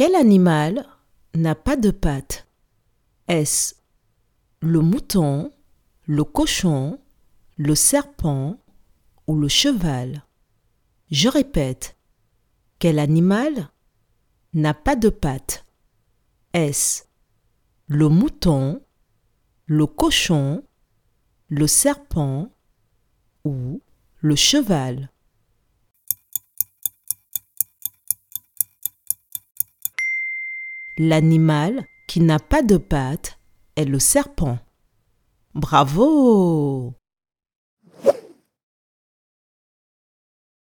Quel 0.00 0.14
animal 0.14 0.86
n'a 1.34 1.54
pas 1.54 1.76
de 1.76 1.90
pattes? 1.90 2.48
Est-ce 3.28 3.74
le 4.62 4.80
mouton, 4.80 5.52
le 6.06 6.24
cochon, 6.24 6.98
le 7.58 7.74
serpent 7.74 8.56
ou 9.26 9.36
le 9.36 9.48
cheval? 9.48 10.24
Je 11.10 11.28
répète. 11.28 11.98
Quel 12.78 12.98
animal 12.98 13.68
n'a 14.54 14.72
pas 14.72 14.96
de 14.96 15.10
pattes? 15.10 15.66
Est-ce 16.54 17.02
le 17.86 18.08
mouton, 18.08 18.82
le 19.66 19.84
cochon, 19.84 20.64
le 21.48 21.66
serpent 21.66 22.48
ou 23.44 23.82
le 24.16 24.34
cheval? 24.34 25.10
L'animal 30.98 31.84
qui 32.08 32.20
n'a 32.20 32.38
pas 32.38 32.62
de 32.62 32.76
pattes 32.76 33.38
est 33.76 33.84
le 33.84 33.98
serpent. 33.98 34.58
Bravo 35.54 36.94